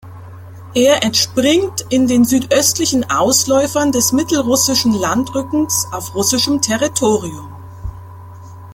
[0.73, 7.55] Er entspringt in den südöstlichen Ausläufern des Mittelrussischen Landrückens auf russischem Territorium.